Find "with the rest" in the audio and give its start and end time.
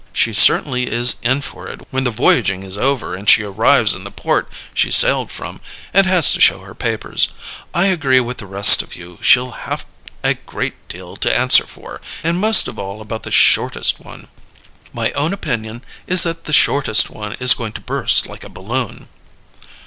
8.19-8.81